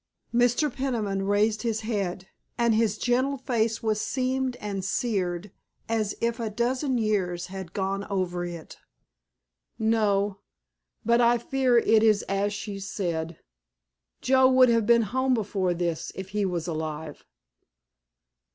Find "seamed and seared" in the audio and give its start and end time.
4.01-5.51